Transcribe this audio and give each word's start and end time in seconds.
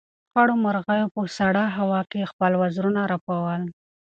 خړو 0.31 0.53
مرغیو 0.65 1.13
په 1.15 1.21
سړه 1.37 1.63
هوا 1.77 2.01
کې 2.11 2.29
خپل 2.31 2.51
وزرونه 2.61 3.01
رپول. 3.13 3.61